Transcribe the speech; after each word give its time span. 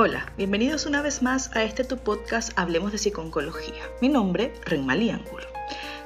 Hola, 0.00 0.32
bienvenidos 0.36 0.86
una 0.86 1.02
vez 1.02 1.22
más 1.22 1.50
a 1.56 1.64
este 1.64 1.82
tu 1.82 1.96
podcast 1.96 2.52
Hablemos 2.54 2.92
de 2.92 2.98
Psiconcología. 2.98 3.82
Mi 4.00 4.08
nombre, 4.08 4.54
Renmalí 4.64 5.10
Ángulo. 5.10 5.44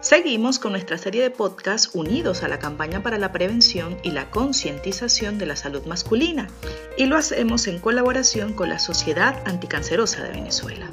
Seguimos 0.00 0.58
con 0.58 0.72
nuestra 0.72 0.97
serie 0.97 1.20
de 1.20 1.31
podcasts 1.31 1.91
unidos 1.92 2.42
a 2.42 2.49
la 2.49 2.58
campaña 2.58 3.02
para 3.02 3.18
la 3.18 3.33
prevención 3.33 3.99
y 4.02 4.13
la 4.13 4.31
concientización 4.31 5.36
de 5.36 5.44
la 5.44 5.57
salud 5.57 5.84
masculina 5.84 6.49
y 6.97 7.05
lo 7.05 7.18
hacemos 7.18 7.67
en 7.67 7.81
colaboración 7.81 8.55
con 8.55 8.70
la 8.70 8.79
Sociedad 8.79 9.42
Anticancerosa 9.45 10.24
de 10.24 10.30
Venezuela. 10.30 10.88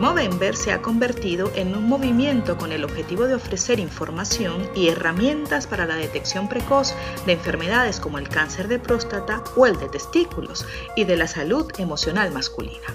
Movember 0.00 0.54
se 0.54 0.72
ha 0.72 0.82
convertido 0.82 1.50
en 1.54 1.74
un 1.74 1.88
movimiento 1.88 2.58
con 2.58 2.70
el 2.70 2.84
objetivo 2.84 3.26
de 3.26 3.34
ofrecer 3.34 3.80
información 3.80 4.68
y 4.74 4.88
herramientas 4.88 5.66
para 5.66 5.86
la 5.86 5.96
detección 5.96 6.50
precoz 6.50 6.94
de 7.24 7.32
enfermedades 7.32 7.98
como 7.98 8.18
el 8.18 8.28
cáncer 8.28 8.68
de 8.68 8.78
próstata 8.78 9.42
o 9.56 9.66
el 9.66 9.78
de 9.78 9.88
testículos 9.88 10.66
y 10.96 11.04
de 11.04 11.16
la 11.16 11.26
salud 11.26 11.72
emocional 11.78 12.30
masculina. 12.30 12.86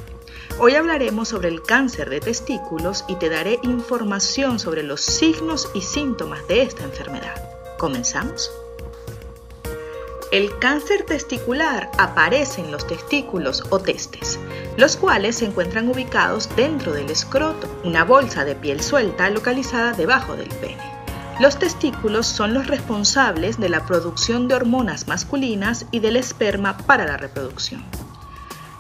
Hoy 0.60 0.76
hablaremos 0.76 1.30
sobre 1.30 1.50
el 1.50 1.64
cáncer 1.64 2.08
de 2.12 2.20
testículos 2.20 3.04
y 3.08 3.16
te 3.16 3.30
daré 3.30 3.58
información 3.64 4.60
sobre 4.60 4.84
los 4.84 5.02
signos 5.02 5.72
y 5.74 5.82
síntomas 5.82 6.48
de 6.48 6.62
esta 6.62 6.84
enfermedad. 6.84 7.34
¿Comenzamos? 7.80 8.52
El 10.32 10.58
cáncer 10.60 11.04
testicular 11.04 11.92
aparece 11.98 12.62
en 12.62 12.72
los 12.72 12.88
testículos 12.88 13.66
o 13.70 13.80
testes, 13.80 14.40
los 14.78 14.96
cuales 14.96 15.36
se 15.36 15.46
encuentran 15.46 15.90
ubicados 15.90 16.56
dentro 16.56 16.94
del 16.94 17.10
escroto, 17.10 17.68
una 17.84 18.06
bolsa 18.06 18.46
de 18.46 18.56
piel 18.56 18.82
suelta 18.82 19.30
localizada 19.30 19.92
debajo 19.92 20.38
del 20.38 20.48
pene. 20.48 20.82
Los 21.42 21.60
testículos 21.60 22.28
son 22.28 22.54
los 22.54 22.68
responsables 22.68 23.60
de 23.60 23.68
la 23.68 23.86
producción 23.86 24.48
de 24.48 24.56
hormonas 24.56 25.10
masculinas 25.10 25.86
y 25.92 26.00
del 26.00 26.16
esperma 26.16 26.78
para 26.78 27.04
la 27.04 27.18
reproducción. 27.18 27.84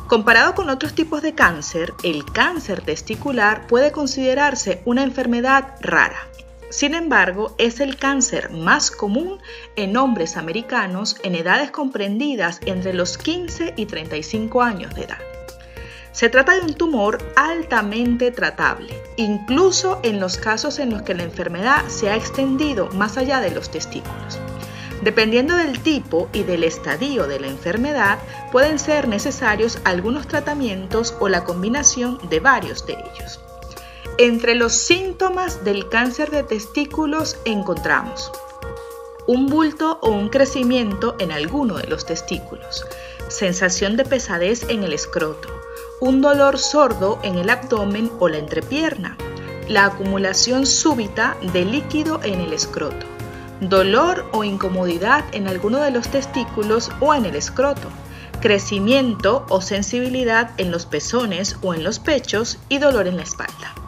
Comparado 0.07 0.55
con 0.55 0.69
otros 0.69 0.93
tipos 0.93 1.21
de 1.21 1.35
cáncer, 1.35 1.93
el 2.03 2.23
cáncer 2.23 2.79
testicular 2.79 3.67
puede 3.67 3.91
considerarse 3.91 4.81
una 4.85 5.03
enfermedad 5.03 5.75
rara, 5.81 6.29
sin 6.71 6.95
embargo, 6.95 7.53
es 7.57 7.81
el 7.81 7.97
cáncer 7.97 8.49
más 8.49 8.91
común 8.91 9.39
en 9.75 9.97
hombres 9.97 10.37
americanos 10.37 11.17
en 11.21 11.35
edades 11.35 11.69
comprendidas 11.69 12.61
entre 12.65 12.93
los 12.93 13.17
15 13.17 13.73
y 13.75 13.85
35 13.85 14.61
años 14.61 14.95
de 14.95 15.03
edad. 15.03 15.19
Se 16.13 16.29
trata 16.29 16.55
de 16.55 16.61
un 16.61 16.73
tumor 16.73 17.17
altamente 17.35 18.31
tratable, 18.31 18.93
incluso 19.17 19.99
en 20.03 20.21
los 20.21 20.37
casos 20.37 20.79
en 20.79 20.91
los 20.91 21.01
que 21.01 21.13
la 21.13 21.23
enfermedad 21.23 21.87
se 21.87 22.09
ha 22.09 22.15
extendido 22.15 22.87
más 22.93 23.17
allá 23.17 23.41
de 23.41 23.51
los 23.51 23.69
testículos. 23.69 24.39
Dependiendo 25.03 25.55
del 25.55 25.79
tipo 25.79 26.29
y 26.31 26.43
del 26.43 26.63
estadio 26.63 27.27
de 27.27 27.39
la 27.39 27.47
enfermedad, 27.47 28.19
pueden 28.51 28.79
ser 28.79 29.07
necesarios 29.07 29.79
algunos 29.83 30.27
tratamientos 30.27 31.15
o 31.19 31.27
la 31.27 31.43
combinación 31.43 32.17
de 32.29 32.39
varios 32.39 32.85
de 32.85 32.93
ellos. 32.93 33.39
Entre 34.23 34.53
los 34.53 34.73
síntomas 34.73 35.63
del 35.63 35.89
cáncer 35.89 36.29
de 36.29 36.43
testículos 36.43 37.37
encontramos 37.43 38.31
un 39.25 39.47
bulto 39.47 39.97
o 40.03 40.11
un 40.11 40.29
crecimiento 40.29 41.15
en 41.17 41.31
alguno 41.31 41.77
de 41.77 41.87
los 41.87 42.05
testículos, 42.05 42.85
sensación 43.29 43.97
de 43.97 44.05
pesadez 44.05 44.69
en 44.69 44.83
el 44.83 44.93
escroto, 44.93 45.49
un 46.01 46.21
dolor 46.21 46.59
sordo 46.59 47.19
en 47.23 47.39
el 47.39 47.49
abdomen 47.49 48.11
o 48.19 48.29
la 48.29 48.37
entrepierna, 48.37 49.17
la 49.67 49.85
acumulación 49.85 50.67
súbita 50.67 51.35
de 51.51 51.65
líquido 51.65 52.19
en 52.21 52.41
el 52.41 52.53
escroto, 52.53 53.07
dolor 53.59 54.29
o 54.33 54.43
incomodidad 54.43 55.25
en 55.31 55.47
alguno 55.47 55.79
de 55.79 55.89
los 55.89 56.09
testículos 56.09 56.91
o 56.99 57.15
en 57.15 57.25
el 57.25 57.35
escroto, 57.35 57.89
crecimiento 58.39 59.47
o 59.49 59.61
sensibilidad 59.61 60.51
en 60.59 60.69
los 60.69 60.85
pezones 60.85 61.57
o 61.63 61.73
en 61.73 61.83
los 61.83 61.97
pechos 61.97 62.59
y 62.69 62.77
dolor 62.77 63.07
en 63.07 63.17
la 63.17 63.23
espalda. 63.23 63.80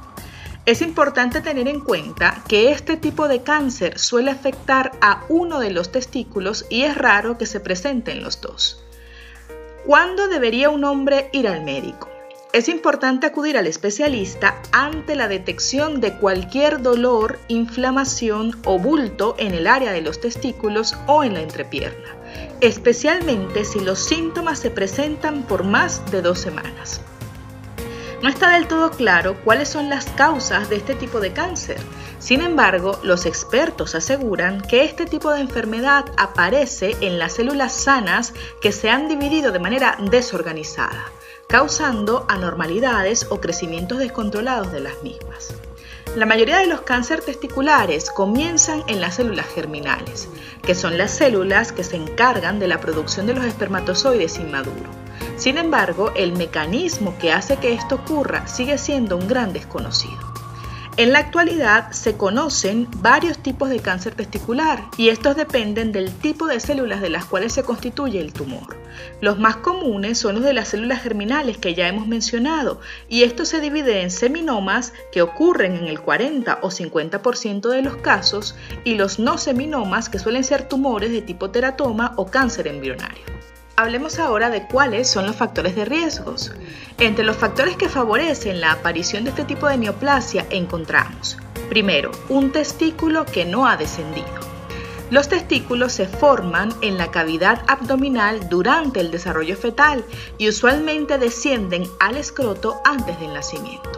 Es 0.66 0.81
importante 0.81 1.42
tener 1.42 1.67
en 1.67 1.81
cuenta 1.81 2.42
que 2.47 2.72
este 2.72 2.95
tipo 2.95 3.28
de 3.28 3.44
cáncer 3.44 3.99
suele 3.99 4.32
afectar 4.32 4.93
a 5.02 5.26
uno 5.27 5.60
de 5.60 5.71
los 5.71 5.92
testículos 5.92 6.65
y 6.70 6.83
es 6.83 6.95
raro 6.95 7.38
que 7.38 7.45
se 7.45 7.60
presenten 7.60 8.23
los 8.23 8.39
dos. 8.39 8.82
¿Cuándo 9.86 10.30
debería 10.30 10.70
un 10.70 10.86
hombre 10.86 11.30
ir 11.33 11.49
al 11.49 11.65
médico? 11.65 12.10
Es 12.54 12.70
importante 12.70 13.27
acudir 13.27 13.58
al 13.58 13.67
especialista 13.67 14.61
ante 14.71 15.17
la 15.17 15.27
detección 15.27 15.99
de 15.99 16.14
cualquier 16.14 16.82
dolor, 16.82 17.39
inflamación 17.49 18.58
o 18.64 18.80
bulto 18.80 19.36
en 19.39 19.54
el 19.54 19.67
área 19.67 19.92
de 19.92 20.02
los 20.02 20.21
testículos 20.21 20.95
o 21.08 21.26
en 21.26 21.33
la 21.33 21.42
entrepierna, 21.42 22.15
especialmente 22.61 23.65
si 23.65 23.82
los 23.82 23.99
síntomas 23.99 24.59
se 24.59 24.71
presentan 24.71 25.43
por 25.43 25.65
más 25.65 26.09
de 26.09 26.21
dos 26.21 26.39
semanas. 26.39 27.02
No 28.23 28.30
está 28.30 28.52
del 28.52 28.70
todo 28.70 28.89
claro 28.89 29.36
cuáles 29.44 29.67
son 29.67 29.89
las 29.89 30.06
causas 30.06 30.70
de 30.70 30.78
este 30.78 30.95
tipo 30.95 31.20
de 31.20 31.34
cáncer. 31.34 31.76
Sin 32.20 32.39
embargo, 32.39 32.98
los 33.04 33.26
expertos 33.26 33.95
aseguran 33.95 34.61
que 34.61 34.86
este 34.86 35.06
tipo 35.06 35.30
de 35.34 35.42
enfermedad 35.42 36.06
aparece 36.16 36.95
en 37.02 37.20
las 37.20 37.33
células 37.33 37.73
sanas 37.73 38.33
que 38.62 38.72
se 38.72 38.89
han 38.89 39.10
dividido 39.10 39.52
de 39.52 39.60
manera 39.60 39.98
desorganizada, 40.10 41.12
causando 41.50 42.26
anormalidades 42.30 43.28
o 43.30 43.42
crecimientos 43.42 43.98
descontrolados 43.98 44.72
de 44.72 44.80
las 44.80 45.04
mismas. 45.04 45.54
La 46.16 46.26
mayoría 46.26 46.60
de 46.60 46.67
los 46.67 46.80
cánceres 46.80 47.26
testiculares 47.26 48.10
comienzan 48.10 48.86
en 48.88 49.02
las 49.02 49.16
células 49.16 49.48
germinales, 49.48 50.30
que 50.62 50.76
son 50.76 50.98
las 50.98 51.12
células 51.12 51.73
que 51.73 51.83
se 51.83 51.98
encargan 51.98 52.58
de 52.58 52.70
la 52.70 52.80
producción 52.80 53.28
de 53.28 53.33
los 53.33 53.44
espermatozoides 53.44 54.39
inmaduros. 54.39 55.02
Sin 55.43 55.58
embargo, 55.58 56.14
el 56.15 56.31
mecanismo 56.31 57.17
que 57.20 57.33
hace 57.33 57.58
que 57.58 57.73
esto 57.73 57.95
ocurra 57.95 58.48
sigue 58.48 58.77
siendo 58.77 59.17
un 59.17 59.27
gran 59.27 59.52
desconocido. 59.52 60.17
En 60.95 61.11
la 61.11 61.20
actualidad 61.20 61.92
se 61.92 62.15
conocen 62.15 62.87
varios 62.99 63.39
tipos 63.39 63.70
de 63.70 63.82
cáncer 63.82 64.15
testicular 64.15 64.86
y 64.95 65.09
estos 65.09 65.36
dependen 65.36 65.92
del 65.92 66.14
tipo 66.14 66.48
de 66.48 66.61
células 66.61 67.02
de 67.02 67.09
las 67.09 67.26
cuales 67.26 67.52
se 67.52 67.64
constituye 67.64 68.21
el 68.21 68.32
tumor. 68.32 68.77
Los 69.20 69.37
más 69.37 69.58
comunes 69.58 70.17
son 70.17 70.36
los 70.36 70.45
de 70.45 70.53
las 70.53 70.70
células 70.70 71.03
germinales 71.03 71.58
que 71.58 71.73
ya 71.73 71.89
hemos 71.89 72.08
mencionado 72.08 72.80
y 73.09 73.23
estos 73.23 73.49
se 73.49 73.59
dividen 73.59 73.98
en 73.98 74.11
seminomas 74.11 74.93
que 75.11 75.21
ocurren 75.21 75.76
en 75.76 75.87
el 75.87 75.99
40 75.99 76.59
o 76.61 76.70
50% 76.70 77.67
de 77.67 77.82
los 77.82 77.98
casos 77.98 78.55
y 78.86 78.95
los 78.95 79.20
no 79.20 79.37
seminomas 79.37 80.08
que 80.08 80.20
suelen 80.20 80.45
ser 80.45 80.70
tumores 80.70 81.11
de 81.11 81.21
tipo 81.21 81.52
teratoma 81.52 82.14
o 82.15 82.27
cáncer 82.27 82.67
embrionario. 82.67 83.33
Hablemos 83.76 84.20
ahora 84.20 84.52
de 84.52 84.67
cuáles 84.67 85.10
son 85.10 85.26
los 85.26 85.36
factores 85.36 85.76
de 85.76 85.86
riesgos. 85.86 86.52
Entre 87.00 87.26
los 87.26 87.36
factores 87.36 87.76
que 87.76 87.89
favorecen 87.89 88.61
la 88.61 88.73
aparición 88.73 89.23
de 89.23 89.32
este 89.32 89.45
tipo 89.45 89.67
de 89.67 89.78
neoplasia 89.78 90.45
encontramos, 90.52 91.38
primero, 91.70 92.12
un 92.30 92.52
testículo 92.52 93.26
que 93.26 93.45
no 93.45 93.67
ha 93.67 93.76
descendido. 93.76 94.28
Los 95.10 95.28
testículos 95.28 95.92
se 95.92 96.08
forman 96.08 96.72
en 96.82 97.00
la 97.00 97.10
cavidad 97.10 97.64
abdominal 97.67 98.48
durante 98.48 99.00
el 99.00 99.10
desarrollo 99.10 99.58
fetal 99.58 100.06
y 100.38 100.50
usualmente 100.50 101.17
descienden 101.17 101.88
al 102.00 102.17
escroto 102.17 102.80
antes 102.86 103.20
del 103.20 103.33
nacimiento. 103.33 103.89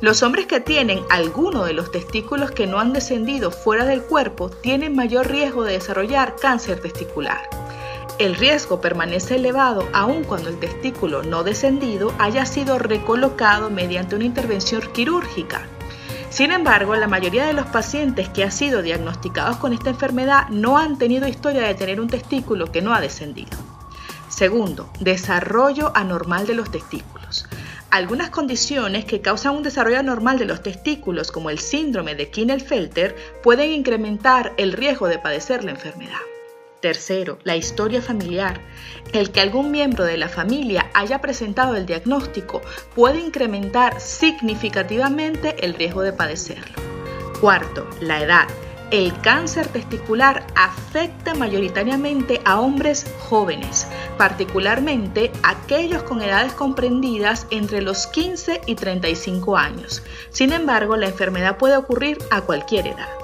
Los 0.00 0.22
hombres 0.22 0.46
que 0.46 0.60
tienen 0.60 1.04
alguno 1.10 1.64
de 1.64 1.74
los 1.74 1.92
testículos 1.92 2.50
que 2.50 2.66
no 2.66 2.80
han 2.80 2.94
descendido 2.94 3.50
fuera 3.50 3.84
del 3.84 4.02
cuerpo 4.02 4.48
tienen 4.48 4.96
mayor 4.96 5.28
riesgo 5.28 5.64
de 5.64 5.74
desarrollar 5.74 6.36
cáncer 6.36 6.80
testicular. 6.80 7.42
El 8.22 8.36
riesgo 8.36 8.80
permanece 8.80 9.34
elevado 9.34 9.88
aun 9.92 10.22
cuando 10.22 10.48
el 10.48 10.60
testículo 10.60 11.24
no 11.24 11.42
descendido 11.42 12.14
haya 12.20 12.46
sido 12.46 12.78
recolocado 12.78 13.68
mediante 13.68 14.14
una 14.14 14.24
intervención 14.24 14.80
quirúrgica. 14.92 15.66
Sin 16.30 16.52
embargo, 16.52 16.94
la 16.94 17.08
mayoría 17.08 17.44
de 17.44 17.52
los 17.52 17.66
pacientes 17.66 18.28
que 18.28 18.44
han 18.44 18.52
sido 18.52 18.80
diagnosticados 18.80 19.56
con 19.56 19.72
esta 19.72 19.90
enfermedad 19.90 20.48
no 20.50 20.78
han 20.78 20.98
tenido 20.98 21.26
historia 21.26 21.62
de 21.62 21.74
tener 21.74 22.00
un 22.00 22.06
testículo 22.06 22.70
que 22.70 22.80
no 22.80 22.94
ha 22.94 23.00
descendido. 23.00 23.58
Segundo, 24.28 24.88
desarrollo 25.00 25.90
anormal 25.96 26.46
de 26.46 26.54
los 26.54 26.70
testículos. 26.70 27.48
Algunas 27.90 28.30
condiciones 28.30 29.04
que 29.04 29.20
causan 29.20 29.56
un 29.56 29.64
desarrollo 29.64 29.98
anormal 29.98 30.38
de 30.38 30.44
los 30.44 30.62
testículos, 30.62 31.32
como 31.32 31.50
el 31.50 31.58
síndrome 31.58 32.14
de 32.14 32.30
Kinelfelter, 32.30 33.16
pueden 33.42 33.72
incrementar 33.72 34.52
el 34.58 34.74
riesgo 34.74 35.08
de 35.08 35.18
padecer 35.18 35.64
la 35.64 35.72
enfermedad. 35.72 36.20
Tercero, 36.82 37.38
la 37.44 37.54
historia 37.54 38.02
familiar. 38.02 38.60
El 39.12 39.30
que 39.30 39.40
algún 39.40 39.70
miembro 39.70 40.04
de 40.04 40.16
la 40.16 40.28
familia 40.28 40.90
haya 40.94 41.20
presentado 41.20 41.76
el 41.76 41.86
diagnóstico 41.86 42.60
puede 42.96 43.20
incrementar 43.20 44.00
significativamente 44.00 45.64
el 45.64 45.74
riesgo 45.74 46.02
de 46.02 46.12
padecerlo. 46.12 46.74
Cuarto, 47.40 47.88
la 48.00 48.20
edad. 48.20 48.48
El 48.90 49.16
cáncer 49.20 49.68
testicular 49.68 50.44
afecta 50.56 51.34
mayoritariamente 51.34 52.40
a 52.44 52.58
hombres 52.58 53.06
jóvenes, 53.20 53.86
particularmente 54.18 55.30
aquellos 55.44 56.02
con 56.02 56.20
edades 56.20 56.52
comprendidas 56.52 57.46
entre 57.50 57.80
los 57.80 58.08
15 58.08 58.60
y 58.66 58.74
35 58.74 59.56
años. 59.56 60.02
Sin 60.30 60.52
embargo, 60.52 60.96
la 60.96 61.06
enfermedad 61.06 61.58
puede 61.58 61.76
ocurrir 61.76 62.18
a 62.32 62.40
cualquier 62.40 62.88
edad. 62.88 63.21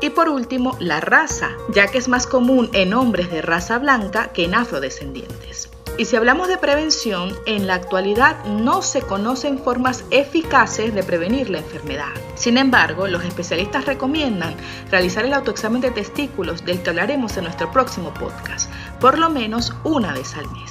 Y 0.00 0.10
por 0.10 0.28
último, 0.28 0.76
la 0.78 1.00
raza, 1.00 1.50
ya 1.70 1.88
que 1.88 1.98
es 1.98 2.08
más 2.08 2.26
común 2.26 2.70
en 2.72 2.94
hombres 2.94 3.30
de 3.30 3.42
raza 3.42 3.78
blanca 3.78 4.28
que 4.28 4.44
en 4.44 4.54
afrodescendientes. 4.54 5.70
Y 5.98 6.04
si 6.04 6.16
hablamos 6.16 6.48
de 6.48 6.58
prevención, 6.58 7.34
en 7.46 7.66
la 7.66 7.74
actualidad 7.74 8.44
no 8.44 8.82
se 8.82 9.00
conocen 9.00 9.58
formas 9.58 10.04
eficaces 10.10 10.94
de 10.94 11.02
prevenir 11.02 11.48
la 11.48 11.58
enfermedad. 11.58 12.12
Sin 12.34 12.58
embargo, 12.58 13.06
los 13.06 13.24
especialistas 13.24 13.86
recomiendan 13.86 14.54
realizar 14.90 15.24
el 15.24 15.32
autoexamen 15.32 15.80
de 15.80 15.90
testículos 15.90 16.66
del 16.66 16.82
que 16.82 16.90
hablaremos 16.90 17.34
en 17.38 17.44
nuestro 17.44 17.72
próximo 17.72 18.12
podcast, 18.12 18.70
por 19.00 19.18
lo 19.18 19.30
menos 19.30 19.72
una 19.84 20.12
vez 20.12 20.36
al 20.36 20.50
mes. 20.50 20.70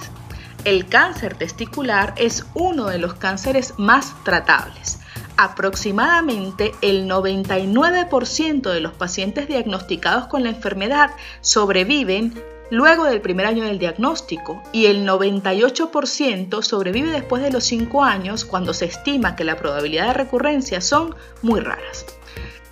El 0.64 0.88
cáncer 0.88 1.36
testicular 1.36 2.14
es 2.18 2.46
uno 2.54 2.86
de 2.86 3.00
los 3.00 3.16
cánceres 3.16 3.74
más 3.78 4.14
tratables. 4.24 5.00
Aproximadamente 5.38 6.74
el 6.82 7.10
99% 7.10 8.72
de 8.72 8.80
los 8.80 8.94
pacientes 8.94 9.48
diagnosticados 9.48 10.28
con 10.28 10.44
la 10.44 10.50
enfermedad 10.50 11.12
sobreviven 11.42 12.34
luego 12.72 13.04
del 13.06 13.22
primer 13.22 13.46
año 13.46 13.64
del 13.66 13.78
diagnóstico 13.78 14.62
y 14.72 14.86
el 14.86 15.06
98% 15.06 16.62
sobrevive 16.64 17.12
después 17.12 17.44
de 17.44 17.52
los 17.52 17.64
5 17.66 18.04
años 18.04 18.46
cuando 18.46 18.74
se 18.74 18.86
estima 18.86 19.36
que 19.36 19.44
la 19.44 19.58
probabilidad 19.58 20.08
de 20.08 20.14
recurrencia 20.14 20.82
son 20.82 21.16
muy 21.42 21.60
raras. 21.60 22.06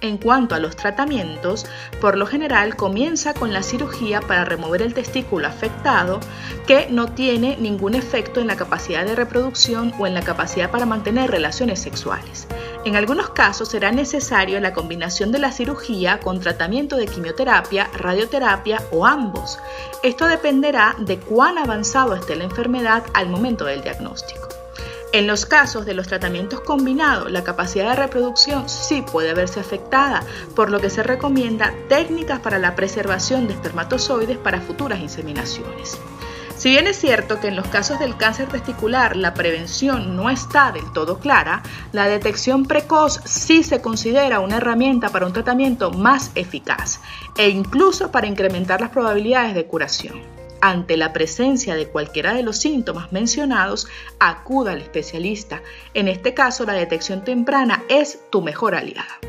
En 0.03 0.17
cuanto 0.17 0.53
a 0.53 0.59
los 0.59 0.75
tratamientos, 0.75 1.65
por 2.01 2.17
lo 2.17 2.25
general 2.25 2.75
comienza 2.75 3.33
con 3.33 3.53
la 3.53 3.63
cirugía 3.63 4.19
para 4.19 4.43
remover 4.43 4.81
el 4.81 4.93
testículo 4.93 5.47
afectado 5.47 6.19
que 6.67 6.87
no 6.89 7.13
tiene 7.13 7.55
ningún 7.55 7.95
efecto 7.95 8.41
en 8.41 8.47
la 8.47 8.57
capacidad 8.57 9.05
de 9.05 9.15
reproducción 9.15 9.93
o 9.97 10.05
en 10.05 10.13
la 10.13 10.21
capacidad 10.21 10.69
para 10.69 10.85
mantener 10.85 11.31
relaciones 11.31 11.79
sexuales. 11.79 12.47
En 12.83 12.97
algunos 12.97 13.29
casos 13.29 13.69
será 13.69 13.93
necesario 13.93 14.59
la 14.59 14.73
combinación 14.73 15.31
de 15.31 15.39
la 15.39 15.53
cirugía 15.53 16.19
con 16.19 16.41
tratamiento 16.41 16.97
de 16.97 17.07
quimioterapia, 17.07 17.89
radioterapia 17.93 18.81
o 18.91 19.05
ambos. 19.05 19.57
Esto 20.03 20.25
dependerá 20.25 20.97
de 20.99 21.17
cuán 21.17 21.57
avanzado 21.57 22.13
esté 22.13 22.35
la 22.35 22.43
enfermedad 22.43 23.05
al 23.13 23.29
momento 23.29 23.63
del 23.63 23.81
diagnóstico. 23.81 24.52
En 25.13 25.27
los 25.27 25.45
casos 25.45 25.85
de 25.85 25.93
los 25.93 26.07
tratamientos 26.07 26.61
combinados, 26.61 27.31
la 27.31 27.43
capacidad 27.43 27.89
de 27.91 27.95
reproducción 27.95 28.67
sí 28.67 29.03
puede 29.03 29.35
verse 29.35 29.59
afectada, 29.59 30.23
por 30.55 30.71
lo 30.71 30.79
que 30.79 30.89
se 30.89 31.03
recomienda 31.03 31.71
técnicas 31.87 32.39
para 32.39 32.57
la 32.57 32.73
preservación 32.73 33.45
de 33.45 33.53
espermatozoides 33.53 34.39
para 34.39 34.59
futuras 34.59 34.99
inseminaciones. 34.99 35.99
Si 36.57 36.71
bien 36.71 36.87
es 36.87 36.97
cierto 36.99 37.39
que 37.39 37.49
en 37.49 37.55
los 37.55 37.67
casos 37.67 37.99
del 37.99 38.17
cáncer 38.17 38.47
testicular 38.47 39.15
la 39.15 39.35
prevención 39.35 40.15
no 40.15 40.31
está 40.31 40.71
del 40.71 40.91
todo 40.93 41.19
clara, 41.19 41.61
la 41.91 42.07
detección 42.07 42.65
precoz 42.65 43.19
sí 43.23 43.61
se 43.61 43.81
considera 43.81 44.39
una 44.39 44.57
herramienta 44.57 45.09
para 45.09 45.27
un 45.27 45.33
tratamiento 45.33 45.91
más 45.91 46.31
eficaz 46.33 47.01
e 47.37 47.49
incluso 47.49 48.09
para 48.09 48.25
incrementar 48.25 48.81
las 48.81 48.89
probabilidades 48.89 49.53
de 49.53 49.67
curación 49.67 50.32
ante 50.63 50.95
la 50.95 51.11
presencia 51.11 51.75
de 51.75 51.89
cualquiera 51.89 52.33
de 52.33 52.41
los 52.41 52.55
síntomas 52.55 53.11
mencionados, 53.11 53.89
acuda 54.17 54.71
al 54.71 54.79
especialista. 54.79 55.61
En 55.93 56.07
este 56.07 56.33
caso, 56.33 56.63
la 56.63 56.71
detección 56.71 57.25
temprana 57.25 57.83
es 57.89 58.21
tu 58.29 58.41
mejor 58.41 58.73
aliada. 58.73 59.19